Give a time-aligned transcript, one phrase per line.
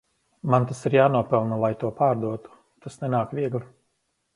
[0.53, 3.67] Man tas ir jānopelna lai to pārdotu, tas nenāk viegli.